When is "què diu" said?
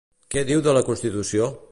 0.35-0.63